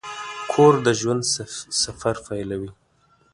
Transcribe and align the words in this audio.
کور 0.51 0.73
د 0.85 0.87
ژوند 0.99 1.23
سفر 1.83 2.15
پیلوي. 2.27 2.71